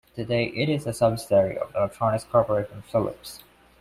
Today 0.15 0.45
it 0.45 0.67
is 0.67 0.87
a 0.87 0.93
subsidiary 0.93 1.59
of 1.59 1.75
electronics 1.75 2.23
corporation 2.23 2.81
Philips. 2.91 3.43